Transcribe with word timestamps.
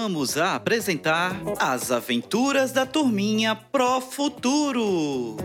voltamos 0.00 0.38
a 0.38 0.54
apresentar 0.54 1.36
As 1.58 1.92
Aventuras 1.92 2.72
da 2.72 2.86
Turminha 2.86 3.54
Pro 3.54 4.00
Futuro. 4.00 5.36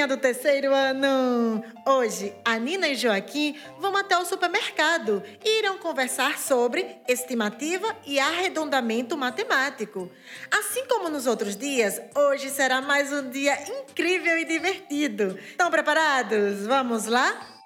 Turminha 0.00 0.06
do 0.06 0.16
terceiro 0.16 0.72
ano! 0.74 1.62
Hoje, 1.86 2.32
a 2.44 2.58
Nina 2.58 2.88
e 2.88 2.94
Joaquim 2.94 3.56
vão 3.78 3.96
até 3.96 4.16
o 4.16 4.24
supermercado 4.24 5.22
e 5.44 5.58
irão 5.58 5.78
conversar 5.78 6.38
sobre 6.38 6.86
estimativa 7.06 7.94
e 8.06 8.18
arredondamento 8.18 9.16
matemático. 9.16 10.10
Assim 10.50 10.86
como 10.86 11.08
nos 11.08 11.26
outros 11.26 11.56
dias, 11.56 12.00
hoje 12.14 12.48
será 12.50 12.80
mais 12.80 13.12
um 13.12 13.28
dia 13.28 13.58
incrível 13.68 14.38
e 14.38 14.44
divertido. 14.44 15.38
Estão 15.50 15.70
preparados? 15.70 16.66
Vamos 16.66 17.06
lá? 17.06 17.59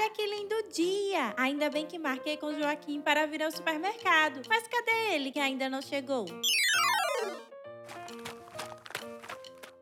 Olha 0.00 0.08
que 0.08 0.26
lindo 0.26 0.54
dia! 0.72 1.34
Ainda 1.36 1.68
bem 1.68 1.84
que 1.84 1.98
marquei 1.98 2.34
com 2.38 2.46
o 2.46 2.58
Joaquim 2.58 3.02
para 3.02 3.26
vir 3.26 3.42
ao 3.42 3.50
supermercado. 3.50 4.40
Mas 4.48 4.66
cadê 4.66 5.14
ele 5.14 5.30
que 5.30 5.38
ainda 5.38 5.68
não 5.68 5.82
chegou? 5.82 6.24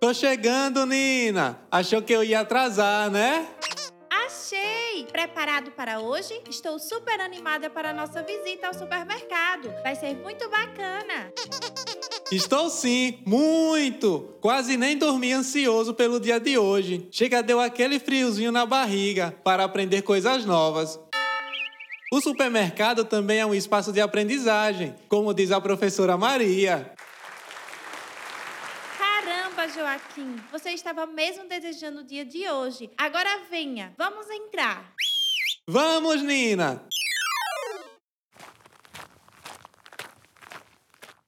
Tô 0.00 0.12
chegando, 0.12 0.84
Nina. 0.84 1.60
Achou 1.70 2.02
que 2.02 2.12
eu 2.12 2.24
ia 2.24 2.40
atrasar, 2.40 3.08
né? 3.08 3.46
Achei! 4.10 5.06
Preparado 5.06 5.70
para 5.70 6.00
hoje? 6.00 6.42
Estou 6.50 6.80
super 6.80 7.20
animada 7.20 7.70
para 7.70 7.90
a 7.90 7.94
nossa 7.94 8.20
visita 8.20 8.66
ao 8.66 8.74
supermercado. 8.74 9.72
Vai 9.84 9.94
ser 9.94 10.16
muito 10.16 10.50
bacana. 10.50 11.32
Estou 12.30 12.68
sim, 12.68 13.22
muito! 13.24 14.36
Quase 14.42 14.76
nem 14.76 14.98
dormi 14.98 15.32
ansioso 15.32 15.94
pelo 15.94 16.20
dia 16.20 16.38
de 16.38 16.58
hoje. 16.58 17.08
Chega, 17.10 17.42
deu 17.42 17.58
aquele 17.58 17.98
friozinho 17.98 18.52
na 18.52 18.66
barriga 18.66 19.34
para 19.42 19.64
aprender 19.64 20.02
coisas 20.02 20.44
novas. 20.44 21.00
O 22.12 22.20
supermercado 22.20 23.06
também 23.06 23.38
é 23.38 23.46
um 23.46 23.54
espaço 23.54 23.92
de 23.92 24.00
aprendizagem, 24.02 24.94
como 25.08 25.32
diz 25.32 25.50
a 25.50 25.58
professora 25.58 26.18
Maria. 26.18 26.92
Caramba, 28.98 29.66
Joaquim! 29.68 30.36
Você 30.52 30.70
estava 30.70 31.06
mesmo 31.06 31.48
desejando 31.48 32.00
o 32.00 32.04
dia 32.04 32.26
de 32.26 32.46
hoje. 32.46 32.90
Agora 32.98 33.40
venha, 33.50 33.94
vamos 33.96 34.28
entrar. 34.28 34.92
Vamos, 35.66 36.22
Nina! 36.22 36.82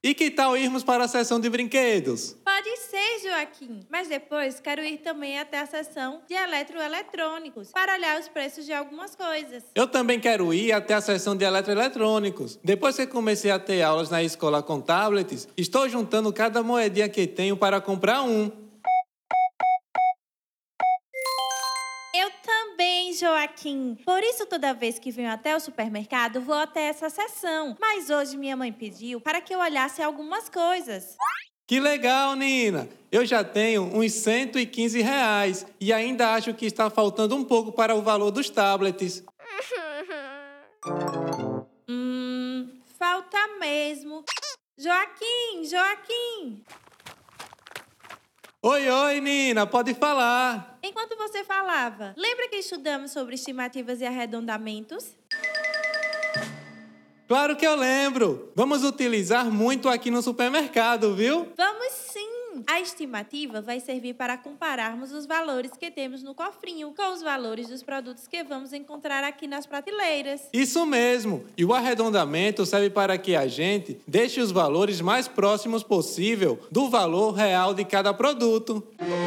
E 0.03 0.15
que 0.15 0.31
tal 0.31 0.57
irmos 0.57 0.83
para 0.83 1.05
a 1.05 1.09
seção 1.09 1.39
de 1.39 1.51
brinquedos? 1.51 2.35
Pode 2.43 2.75
ser, 2.79 3.29
Joaquim. 3.29 3.81
Mas 3.91 4.09
depois 4.09 4.59
quero 4.59 4.83
ir 4.83 4.97
também 4.99 5.39
até 5.39 5.59
a 5.59 5.67
seção 5.67 6.23
de 6.27 6.35
eletroeletrônicos 6.35 7.71
para 7.71 7.97
olhar 7.97 8.19
os 8.19 8.27
preços 8.27 8.65
de 8.65 8.73
algumas 8.73 9.15
coisas. 9.15 9.63
Eu 9.75 9.87
também 9.87 10.19
quero 10.19 10.55
ir 10.55 10.73
até 10.73 10.95
a 10.95 11.03
seção 11.03 11.37
de 11.37 11.45
eletroeletrônicos. 11.45 12.59
Depois 12.65 12.97
que 12.97 13.07
comecei 13.07 13.51
a 13.51 13.59
ter 13.59 13.83
aulas 13.83 14.09
na 14.09 14.23
escola 14.23 14.63
com 14.63 14.81
tablets, 14.81 15.47
estou 15.55 15.87
juntando 15.87 16.33
cada 16.33 16.63
moedinha 16.63 17.09
que 17.09 17.27
tenho 17.27 17.55
para 17.55 17.79
comprar 17.79 18.23
um. 18.23 18.51
Joaquim. 23.21 23.99
Por 24.05 24.23
isso, 24.23 24.47
toda 24.47 24.73
vez 24.73 24.99
que 24.99 25.11
venho 25.11 25.31
até 25.31 25.55
o 25.55 25.61
supermercado, 25.61 26.41
vou 26.41 26.55
até 26.55 26.89
essa 26.89 27.11
seção. 27.11 27.77
Mas 27.79 28.09
hoje 28.09 28.37
minha 28.39 28.57
mãe 28.57 28.73
pediu 28.73 29.21
para 29.21 29.43
que 29.43 29.55
eu 29.55 29.59
olhasse 29.59 30.03
algumas 30.03 30.49
coisas. 30.49 31.17
Que 31.67 31.79
legal, 31.79 32.35
Nina! 32.35 32.89
Eu 33.13 33.27
já 33.27 33.45
tenho 33.45 33.83
uns 33.83 34.13
115 34.13 35.03
reais 35.03 35.67
e 35.79 35.93
ainda 35.93 36.33
acho 36.33 36.55
que 36.55 36.65
está 36.65 36.89
faltando 36.89 37.37
um 37.37 37.45
pouco 37.45 37.73
para 37.73 37.95
o 37.95 38.03
valor 38.03 38.31
dos 38.31 38.49
tablets. 38.49 39.23
Hum, 41.87 42.81
falta 42.99 43.37
mesmo. 43.59 44.25
Joaquim, 44.79 45.67
Joaquim! 45.67 46.65
Oi, 48.63 48.89
oi, 48.89 49.21
Nina, 49.21 49.67
pode 49.67 49.93
falar. 49.93 50.79
Enquanto 51.03 51.17
você 51.17 51.43
falava, 51.43 52.13
lembra 52.15 52.47
que 52.51 52.57
estudamos 52.57 53.11
sobre 53.11 53.35
estimativas 53.35 54.03
e 54.03 54.05
arredondamentos? 54.05 55.17
Claro 57.27 57.57
que 57.57 57.67
eu 57.67 57.75
lembro. 57.75 58.53
Vamos 58.55 58.85
utilizar 58.85 59.51
muito 59.51 59.89
aqui 59.89 60.11
no 60.11 60.21
supermercado, 60.21 61.15
viu? 61.15 61.49
Vamos 61.57 61.91
sim! 61.91 62.29
A 62.67 62.81
estimativa 62.83 63.63
vai 63.63 63.81
servir 63.81 64.13
para 64.13 64.37
compararmos 64.37 65.11
os 65.13 65.25
valores 65.25 65.71
que 65.71 65.91
temos 65.91 66.23
no 66.23 66.35
cofrinho 66.35 66.93
com 66.95 67.15
os 67.15 67.23
valores 67.23 67.69
dos 67.69 67.83
produtos 67.83 68.27
que 68.27 68.45
vamos 68.45 68.75
encontrar 68.75 69.25
aqui 69.25 69.47
nas 69.47 69.65
prateleiras. 69.65 70.51
Isso 70.53 70.85
mesmo. 70.85 71.47
E 71.57 71.65
o 71.65 71.73
arredondamento 71.73 72.67
serve 72.67 72.91
para 72.91 73.17
que 73.17 73.35
a 73.35 73.47
gente 73.47 73.99
deixe 74.07 74.39
os 74.39 74.53
valores 74.53 75.01
mais 75.01 75.27
próximos 75.27 75.83
possível 75.83 76.59
do 76.71 76.91
valor 76.91 77.33
real 77.33 77.73
de 77.73 77.87
cada 77.87 78.13
produto. 78.13 78.87
Uhul! 79.01 79.20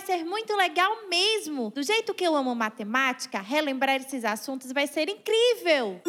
Vai 0.00 0.16
ser 0.16 0.24
muito 0.24 0.56
legal 0.56 0.96
mesmo! 1.10 1.70
Do 1.74 1.82
jeito 1.82 2.14
que 2.14 2.24
eu 2.24 2.34
amo 2.34 2.54
matemática, 2.54 3.38
relembrar 3.38 3.96
esses 3.96 4.24
assuntos 4.24 4.72
vai 4.72 4.86
ser 4.86 5.10
incrível! 5.10 6.00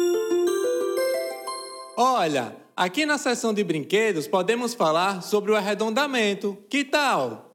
Olha, 1.94 2.56
aqui 2.74 3.04
na 3.04 3.18
seção 3.18 3.52
de 3.52 3.62
brinquedos 3.62 4.26
podemos 4.26 4.72
falar 4.72 5.22
sobre 5.22 5.52
o 5.52 5.56
arredondamento. 5.56 6.56
Que 6.70 6.86
tal? 6.86 7.50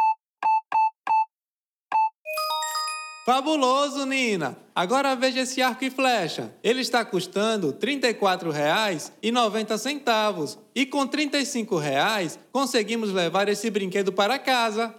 Fabuloso, 3.24 4.04
Nina! 4.06 4.58
Agora 4.74 5.16
veja 5.16 5.42
esse 5.42 5.62
arco 5.62 5.86
e 5.86 5.92
flecha. 5.92 6.52
Ele 6.64 6.82
está 6.82 7.06
custando 7.06 7.68
R$ 7.68 7.74
34,90 7.74 10.58
e 10.74 10.88
com 10.88 11.06
35 11.06 11.78
reais 11.78 12.40
conseguimos 12.52 13.12
levar 13.12 13.48
esse 13.48 13.70
brinquedo 13.70 14.12
para 14.12 14.40
casa. 14.40 14.96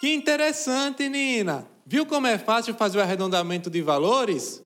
Que 0.00 0.14
interessante, 0.14 1.08
Nina! 1.08 1.66
Viu 1.84 2.04
como 2.04 2.26
é 2.26 2.36
fácil 2.38 2.74
fazer 2.74 2.98
o 2.98 3.00
arredondamento 3.00 3.70
de 3.70 3.80
valores? 3.80 4.60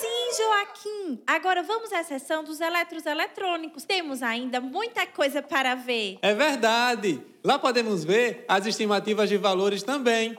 Sim, 0.00 0.27
Joaquim. 0.38 1.20
Agora 1.26 1.62
vamos 1.62 1.92
à 1.92 2.04
seção 2.04 2.44
dos 2.44 2.60
eletros 2.60 3.04
eletrônicos. 3.04 3.84
Temos 3.84 4.22
ainda 4.22 4.60
muita 4.60 5.04
coisa 5.06 5.42
para 5.42 5.74
ver. 5.74 6.18
É 6.22 6.32
verdade! 6.32 7.20
Lá 7.42 7.58
podemos 7.58 8.04
ver 8.04 8.44
as 8.46 8.64
estimativas 8.66 9.28
de 9.28 9.36
valores 9.36 9.82
também. 9.82 10.36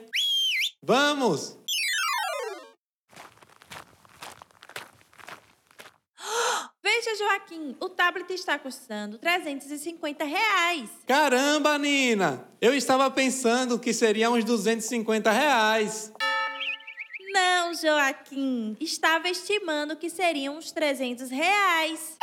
Vamos! 0.82 1.58
Veja, 6.82 7.16
Joaquim, 7.18 7.76
o 7.80 7.90
tablet 7.90 8.34
está 8.34 8.58
custando 8.58 9.18
350 9.18 10.24
reais. 10.24 10.90
Caramba, 11.06 11.78
Nina! 11.78 12.50
Eu 12.62 12.74
estava 12.74 13.10
pensando 13.12 13.78
que 13.78 13.94
seria 13.94 14.30
uns 14.30 14.44
250 14.44 15.32
reais. 15.32 16.12
Não, 17.32 17.74
Joaquim. 17.74 18.76
Estava 18.80 19.30
estimando 19.30 19.96
que 19.96 20.10
seriam 20.10 20.58
uns 20.58 20.72
300 20.72 21.30
reais. 21.30 22.18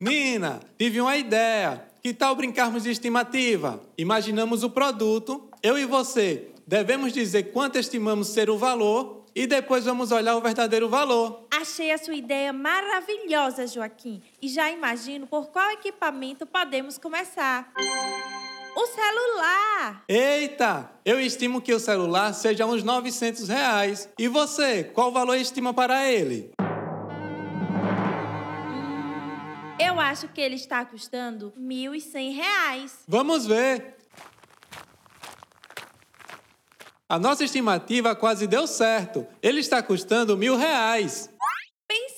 Nina, 0.00 0.60
tive 0.78 1.00
uma 1.00 1.16
ideia. 1.16 1.84
Que 2.02 2.12
tal 2.12 2.34
brincarmos 2.34 2.82
de 2.82 2.90
estimativa? 2.90 3.80
Imaginamos 3.96 4.64
o 4.64 4.70
produto, 4.70 5.48
eu 5.62 5.78
e 5.78 5.84
você 5.84 6.52
devemos 6.66 7.12
dizer 7.12 7.52
quanto 7.52 7.78
estimamos 7.78 8.28
ser 8.28 8.48
o 8.48 8.56
valor 8.56 9.26
e 9.34 9.46
depois 9.46 9.84
vamos 9.84 10.12
olhar 10.12 10.36
o 10.36 10.40
verdadeiro 10.40 10.88
valor. 10.88 11.46
Achei 11.50 11.92
a 11.92 11.98
sua 11.98 12.14
ideia 12.14 12.52
maravilhosa, 12.52 13.66
Joaquim. 13.66 14.22
E 14.40 14.48
já 14.48 14.70
imagino 14.70 15.26
por 15.26 15.48
qual 15.48 15.70
equipamento 15.70 16.46
podemos 16.46 16.98
começar. 16.98 17.72
Celular! 19.82 20.04
Eita! 20.08 20.90
Eu 21.04 21.20
estimo 21.20 21.60
que 21.60 21.74
o 21.74 21.80
celular 21.80 22.32
seja 22.32 22.64
uns 22.64 22.84
900 22.84 23.48
reais. 23.48 24.08
E 24.16 24.28
você, 24.28 24.84
qual 24.84 25.10
valor 25.10 25.34
estima 25.34 25.74
para 25.74 26.08
ele? 26.10 26.52
Eu 29.78 29.98
acho 29.98 30.28
que 30.28 30.40
ele 30.40 30.54
está 30.54 30.84
custando 30.84 31.52
1.100 31.58 32.34
reais. 32.34 32.98
Vamos 33.08 33.46
ver. 33.46 33.96
A 37.08 37.18
nossa 37.18 37.44
estimativa 37.44 38.14
quase 38.14 38.46
deu 38.46 38.66
certo. 38.66 39.26
Ele 39.42 39.60
está 39.60 39.82
custando 39.82 40.36
mil 40.36 40.56
reais. 40.56 41.28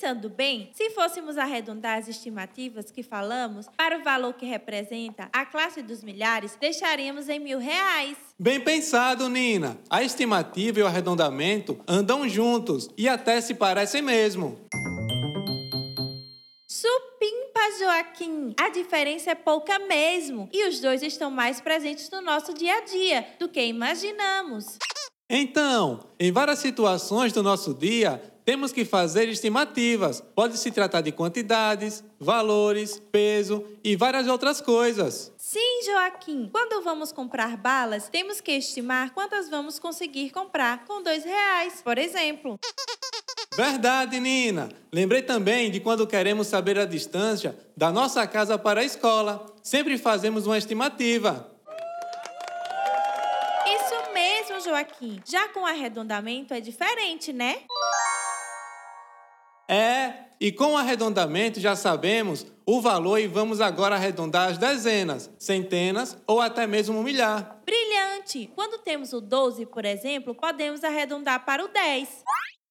Pensando 0.05 0.29
bem, 0.29 0.69
se 0.75 0.91
fôssemos 0.91 1.39
arredondar 1.39 1.97
as 1.97 2.09
estimativas 2.09 2.91
que 2.91 3.03
falamos 3.03 3.67
para 3.75 3.99
o 3.99 4.05
valor 4.05 4.35
que 4.35 4.45
representa 4.45 5.31
a 5.33 5.47
classe 5.47 5.81
dos 5.81 6.05
milhares, 6.05 6.59
deixaríamos 6.61 7.27
em 7.31 7.39
mil 7.39 7.59
reais. 7.59 8.15
Bem 8.39 8.61
pensado, 8.61 9.31
Nina. 9.31 9.79
A 9.89 10.03
estimativa 10.03 10.79
e 10.79 10.83
o 10.83 10.87
arredondamento 10.87 11.81
andam 11.89 12.29
juntos 12.29 12.91
e 12.99 13.09
até 13.09 13.41
se 13.41 13.55
parecem 13.55 14.03
mesmo. 14.03 14.61
Supimpa, 16.69 17.79
Joaquim! 17.79 18.55
A 18.61 18.69
diferença 18.69 19.31
é 19.31 19.35
pouca 19.35 19.79
mesmo. 19.79 20.51
E 20.53 20.69
os 20.69 20.81
dois 20.81 21.03
estão 21.03 21.31
mais 21.31 21.63
presentes 21.63 22.11
no 22.11 22.21
nosso 22.21 22.53
dia 22.53 22.77
a 22.77 22.81
dia 22.83 23.27
do 23.41 23.49
que 23.49 23.65
imaginamos. 23.65 24.77
Então, 25.31 26.01
em 26.21 26.31
várias 26.31 26.59
situações 26.59 27.33
do 27.33 27.43
nosso 27.43 27.73
dia, 27.73 28.23
temos 28.45 28.73
que 28.73 28.85
fazer 28.85 29.29
estimativas. 29.29 30.23
Pode 30.35 30.59
se 30.59 30.71
tratar 30.71 31.01
de 31.01 31.13
quantidades, 31.13 32.05
valores, 32.21 33.01
peso 33.11 33.65
e 33.83 33.97
várias 33.97 34.29
outras 34.29 34.61
coisas. 34.61 35.33
Sim, 35.37 35.81
Joaquim. 35.87 36.49
Quando 36.53 36.83
vamos 36.83 37.13
comprar 37.13 37.57
balas, 37.57 38.09
temos 38.09 38.41
que 38.41 38.53
estimar 38.53 39.13
quantas 39.13 39.49
vamos 39.49 39.79
conseguir 39.79 40.31
comprar 40.31 40.85
com 40.85 41.03
dois 41.03 41.25
reais, 41.25 41.81
por 41.83 41.99
exemplo. 41.99 42.59
Verdade, 43.57 44.19
Nina. 44.19 44.69
Lembrei 44.93 45.23
também 45.23 45.71
de 45.71 45.81
quando 45.81 46.07
queremos 46.07 46.49
saber 46.49 46.79
a 46.79 46.85
distância 46.85 47.57
da 47.77 47.93
nossa 47.93 48.27
casa 48.27 48.59
para 48.59 48.81
a 48.81 48.85
escola. 48.85 49.47
Sempre 49.63 49.97
fazemos 49.97 50.47
uma 50.47 50.59
estimativa. 50.59 51.51
Isso 53.67 54.13
mesmo, 54.13 54.61
Joaquim. 54.61 55.23
Já 55.25 55.49
com 55.49 55.65
arredondamento 55.65 56.53
é 56.53 56.61
diferente, 56.61 57.33
né? 57.33 57.59
É, 59.69 60.25
e 60.41 60.53
com 60.53 60.73
o 60.73 60.77
arredondamento 60.77 61.61
já 61.61 61.75
sabemos 61.75 62.47
o 62.67 62.81
valor 62.81 63.19
e 63.19 63.27
vamos 63.27 63.61
agora 63.61 63.95
arredondar 63.95 64.51
as 64.51 64.59
dezenas, 64.59 65.31
centenas 65.39 66.17
ou 66.27 66.41
até 66.41 66.67
mesmo 66.67 66.99
um 66.99 67.03
milhar. 67.03 67.61
Brilhante! 67.65 68.51
Quando 68.55 68.79
temos 68.79 69.13
o 69.13 69.21
12, 69.21 69.67
por 69.67 69.85
exemplo, 69.85 70.35
podemos 70.35 70.83
arredondar 70.83 71.45
para 71.45 71.65
o 71.65 71.69
10. 71.69 72.25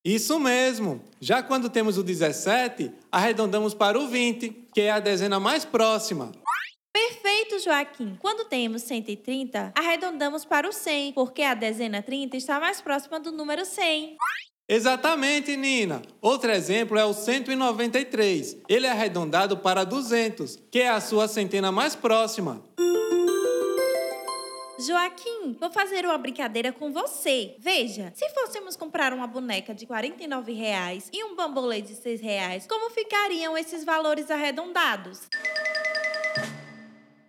Isso 0.06 0.40
mesmo. 0.40 1.01
Já 1.22 1.42
quando 1.42 1.69
temos 1.69 1.98
o 1.98 2.04
17, 2.04 2.92
arredondamos 3.12 3.74
para 3.74 3.98
o 3.98 4.07
20, 4.07 4.50
que 4.74 4.81
é 4.81 4.92
a 4.92 5.00
dezena 5.00 5.40
mais 5.40 5.63
próxima. 5.63 6.31
Perfeito, 6.92 7.57
Joaquim. 7.60 8.16
Quando 8.22 8.48
temos 8.48 8.84
130, 8.84 9.72
arredondamos 9.75 10.45
para 10.45 10.68
o 10.68 10.72
100, 10.72 11.13
porque 11.13 11.42
a 11.42 11.54
dezena 11.54 12.04
30 12.04 12.38
está 12.38 12.60
mais 12.60 12.81
próxima 12.81 13.19
do 13.19 13.31
número 13.31 13.66
100. 13.66 14.18
Exatamente, 14.68 15.57
Nina. 15.57 16.01
Outro 16.21 16.50
exemplo 16.50 16.98
é 16.98 17.04
o 17.04 17.13
193. 17.13 18.57
Ele 18.69 18.88
é 18.88 18.92
arredondado 18.92 19.57
para 19.57 19.83
200, 19.83 20.57
que 20.71 20.80
é 20.80 20.89
a 20.89 21.01
sua 21.01 21.27
centena 21.27 21.71
mais 21.71 21.95
próxima. 21.95 22.63
Joaquim, 24.80 25.56
vou 25.60 25.71
fazer 25.71 26.06
uma 26.06 26.18
brincadeira 26.18 26.71
com 26.71 26.92
você. 26.92 27.56
Veja, 27.60 28.12
se 28.15 28.30
fôssemos 28.31 28.75
comprar 28.75 29.13
uma 29.13 29.27
boneca 29.27 29.74
de 29.74 29.86
49 29.86 30.51
reais 30.54 31.09
e 31.13 31.24
um 31.24 31.36
bambolê 31.36 31.81
de 31.81 31.95
6 31.95 32.21
reais, 32.21 32.68
como 32.68 32.89
ficariam 32.89 33.57
esses 33.57 33.86
valores 33.86 34.31
arredondados? 34.31 35.21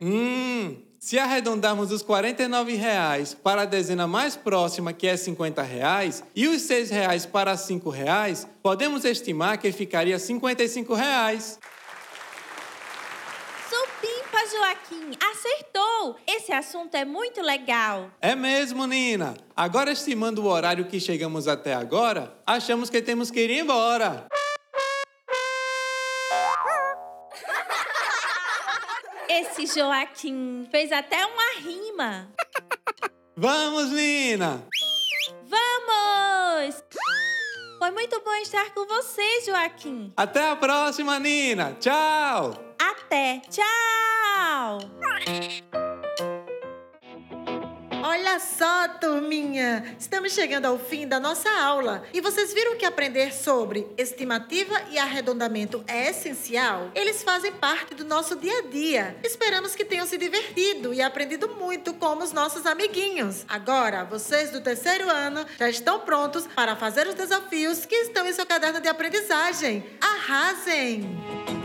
Hum, 0.00 0.82
se 1.04 1.18
arredondarmos 1.18 1.92
os 1.92 2.00
49 2.00 2.76
reais 2.76 3.34
para 3.34 3.60
a 3.60 3.64
dezena 3.66 4.06
mais 4.06 4.36
próxima, 4.36 4.90
que 4.90 5.06
é 5.06 5.18
50 5.18 5.60
reais, 5.60 6.24
e 6.34 6.48
os 6.48 6.62
6 6.62 6.88
reais 6.88 7.26
para 7.26 7.54
5 7.58 7.90
reais, 7.90 8.48
podemos 8.62 9.04
estimar 9.04 9.58
que 9.58 9.70
ficaria 9.70 10.18
55 10.18 10.94
reais. 10.94 11.58
Supimpa, 13.68 14.38
Joaquim, 14.50 15.10
acertou! 15.30 16.16
Esse 16.26 16.52
assunto 16.52 16.94
é 16.94 17.04
muito 17.04 17.42
legal. 17.42 18.10
É 18.18 18.34
mesmo, 18.34 18.86
Nina. 18.86 19.36
Agora, 19.54 19.92
estimando 19.92 20.38
o 20.38 20.46
horário 20.46 20.86
que 20.86 20.98
chegamos 20.98 21.46
até 21.46 21.74
agora, 21.74 22.34
achamos 22.46 22.88
que 22.88 23.02
temos 23.02 23.30
que 23.30 23.40
ir 23.40 23.50
embora. 23.50 24.26
Esse 29.36 29.66
Joaquim 29.66 30.64
fez 30.70 30.92
até 30.92 31.26
uma 31.26 31.58
rima. 31.58 32.31
Vamos, 33.37 33.90
Nina! 33.90 34.64
Vamos! 35.42 36.85
Foi 37.78 37.90
muito 37.90 38.23
bom 38.25 38.35
estar 38.35 38.73
com 38.73 38.87
você, 38.87 39.40
Joaquim. 39.44 40.12
Até 40.16 40.50
a 40.50 40.54
próxima, 40.54 41.18
Nina! 41.18 41.76
Tchau! 41.80 42.54
Até! 42.78 43.42
Tchau! 43.50 44.78
Olha 48.06 48.38
só, 48.38 48.87
turminha! 49.00 49.96
Estamos 49.99 50.34
chegando 50.34 50.66
ao 50.66 50.78
fim 50.78 51.08
da 51.08 51.18
nossa 51.18 51.49
aula. 51.49 52.04
E 52.12 52.20
vocês 52.20 52.52
viram 52.52 52.76
que 52.76 52.84
aprender 52.84 53.32
sobre 53.32 53.87
estimativa 53.96 54.78
e 54.90 54.99
arredondamento 54.99 55.82
é 55.88 56.11
essencial? 56.11 56.90
Eles 56.94 57.23
fazem 57.23 57.50
parte 57.50 57.94
do 57.94 58.04
nosso 58.04 58.37
dia 58.37 58.58
a 58.58 58.62
dia. 58.66 59.16
Esperamos 59.25 59.75
que 59.75 59.87
tenham 59.87 60.04
se 60.06 60.18
divertido 60.18 60.92
e 60.92 61.00
aprendido 61.00 61.49
muito 61.56 61.94
como 61.94 62.23
os 62.23 62.30
nossos 62.30 62.66
amiguinhos. 62.66 63.46
Agora, 63.49 64.04
vocês 64.04 64.50
do 64.50 64.61
terceiro 64.61 65.08
ano 65.08 65.46
já 65.58 65.70
estão 65.70 66.00
prontos 66.00 66.46
para 66.46 66.76
fazer 66.76 67.06
os 67.06 67.14
desafios 67.14 67.87
que 67.87 67.94
estão 67.94 68.28
em 68.28 68.34
seu 68.34 68.44
caderno 68.44 68.82
de 68.82 68.88
aprendizagem. 68.88 69.82
Arrasem! 69.99 71.63